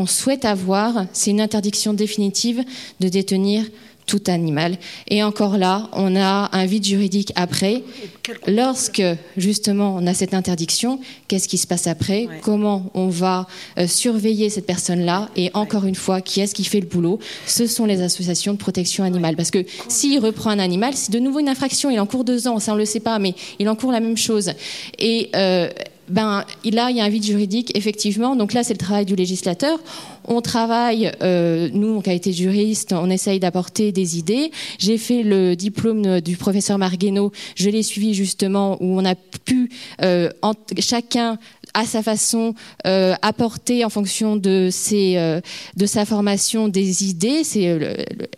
[0.00, 2.64] qu'on souhaite avoir, c'est une interdiction définitive
[3.00, 3.66] de détenir
[4.06, 4.78] tout animal.
[5.08, 7.82] Et encore là, on a un vide juridique après.
[8.48, 9.02] Lorsque
[9.36, 12.28] justement on a cette interdiction, qu'est-ce qui se passe après?
[12.40, 13.46] Comment on va
[13.78, 15.28] euh, surveiller cette personne-là?
[15.36, 17.18] Et encore une fois, qui est-ce qui fait le boulot?
[17.46, 19.36] Ce sont les associations de protection animale.
[19.36, 21.90] Parce que s'il reprend un animal, c'est de nouveau une infraction.
[21.90, 24.52] Il encourt deux ans, ça on le sait pas, mais il encourt la même chose.
[24.98, 25.68] Et euh,
[26.10, 28.36] ben, là, il y a un vide juridique, effectivement.
[28.36, 29.78] Donc là, c'est le travail du législateur.
[30.24, 34.50] On travaille, euh, nous, en qualité de juriste, on essaye d'apporter des idées.
[34.78, 39.70] J'ai fait le diplôme du professeur Margueno, je l'ai suivi justement, où on a pu,
[40.02, 40.30] euh,
[40.78, 41.38] chacun
[41.72, 42.54] à sa façon,
[42.86, 45.40] euh, apporter en fonction de, ses,
[45.76, 47.44] de sa formation des idées.
[47.44, 47.78] C'est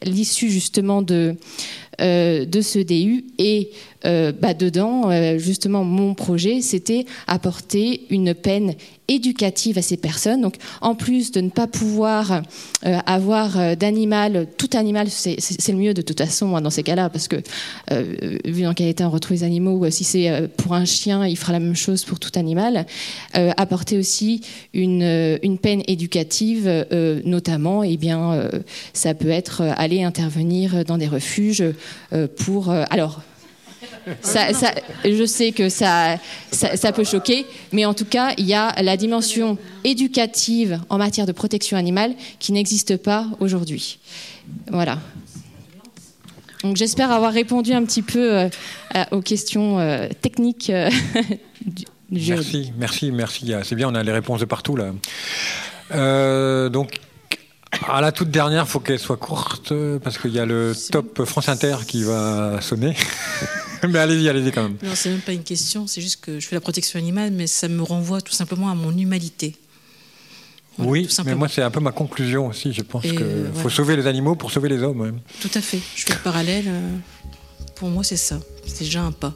[0.05, 1.37] l'issue justement de,
[2.03, 3.24] de ce DU.
[3.38, 3.70] Et
[4.05, 8.74] euh, bah, dedans, euh, justement, mon projet, c'était apporter une peine
[9.09, 10.40] éducative à ces personnes.
[10.40, 12.42] Donc, en plus de ne pas pouvoir
[12.86, 15.36] euh, avoir d'animal, tout animal, c'est
[15.68, 17.36] le mieux de toute façon dans ces cas-là, parce que
[18.44, 21.53] vu dans quel état on retrouve les animaux, si c'est pour un chien, il fera
[21.53, 22.86] la même chose pour tout animal.
[23.34, 24.42] apporter aussi
[24.72, 26.86] une, une peine éducative,
[27.24, 28.48] notamment, et eh bien,
[28.94, 31.64] ça peut être aller intervenir dans des refuges
[32.36, 32.70] pour.
[32.70, 33.22] alors,
[34.20, 34.74] ça, ça,
[35.05, 36.18] je sais que ça,
[36.51, 41.26] ça, peut choquer, mais en tout cas, il y a la dimension éducative en matière
[41.26, 43.99] de protection animale qui n'existe pas aujourd'hui.
[44.70, 44.99] Voilà.
[46.62, 48.49] Donc j'espère avoir répondu un petit peu euh,
[49.11, 50.90] aux questions euh, techniques euh,
[51.66, 53.53] du, Merci, merci, merci.
[53.64, 54.93] C'est bien, on a les réponses de partout là.
[56.68, 57.01] donc
[57.89, 61.25] à la toute dernière, il faut qu'elle soit courte parce qu'il y a le top
[61.25, 62.95] France Inter qui va sonner.
[63.89, 64.77] mais allez-y, allez-y quand même.
[64.83, 67.47] Non, c'est même pas une question, c'est juste que je fais la protection animale, mais
[67.47, 69.57] ça me renvoie tout simplement à mon humanité.
[70.79, 72.73] oui, mais moi c'est un peu ma conclusion aussi.
[72.73, 75.18] Je pense qu'il faut sauver les animaux pour sauver les hommes.
[75.41, 75.81] Tout à fait.
[75.97, 76.64] Je fais le parallèle.
[76.68, 76.97] Euh,
[77.83, 78.39] pour moi, c'est ça.
[78.64, 79.35] C'est déjà un pas.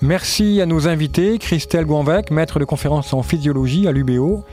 [0.00, 4.44] Merci à nos invités, Christelle Gouanvec, maître de conférence en physiologie à l'UBO,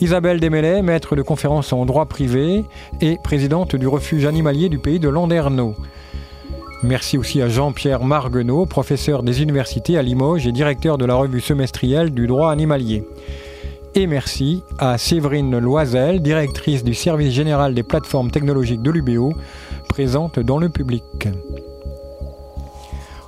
[0.00, 2.64] Isabelle Desmêlés, maître de conférence en droit privé
[3.00, 5.74] et présidente du refuge animalier du pays de Landerneau.
[6.82, 11.40] Merci aussi à Jean-Pierre Marguenot, professeur des universités à Limoges et directeur de la revue
[11.40, 13.04] semestrielle du droit animalier.
[13.94, 19.32] Et merci à Séverine Loisel, directrice du service général des plateformes technologiques de l'UBO,
[19.88, 21.28] présente dans le public.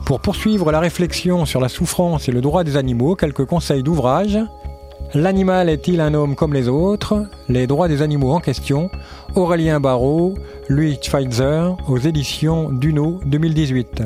[0.04, 4.38] Pour poursuivre la réflexion sur la souffrance et le droit des animaux, quelques conseils d'ouvrage.
[5.14, 7.24] L'animal est-il un homme comme les autres?
[7.48, 8.90] Les droits des animaux en question.
[9.34, 10.34] Aurélien Barrault,
[10.68, 14.02] Louis Schweitzer, aux éditions Duno 2018.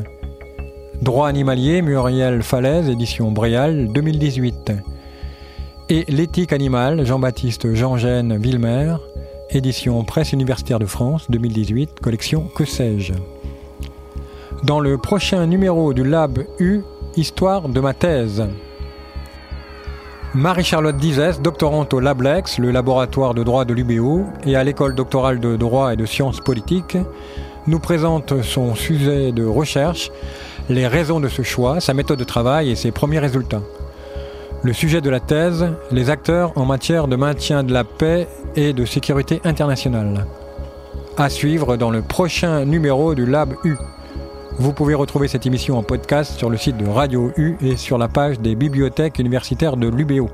[1.00, 4.72] Droit animalier, Muriel Falaise, édition Bréal 2018.
[5.88, 8.94] Et l'éthique animale, Jean-Baptiste Jean-Gène Villemer,
[9.50, 13.14] édition Presse universitaire de France 2018, collection Que sais-je.
[14.62, 16.82] Dans le prochain numéro du Lab U,
[17.14, 18.42] Histoire de ma thèse.
[20.34, 25.40] Marie-Charlotte Dizès, doctorante au LabLex, le laboratoire de droit de l'UBO, et à l'école doctorale
[25.40, 26.96] de droit et de sciences politiques,
[27.66, 30.10] nous présente son sujet de recherche,
[30.70, 33.60] les raisons de ce choix, sa méthode de travail et ses premiers résultats.
[34.62, 38.26] Le sujet de la thèse, les acteurs en matière de maintien de la paix
[38.56, 40.26] et de sécurité internationale.
[41.18, 43.76] À suivre dans le prochain numéro du Lab U.
[44.58, 47.98] Vous pouvez retrouver cette émission en podcast sur le site de Radio U et sur
[47.98, 50.28] la page des bibliothèques universitaires de l'UBO.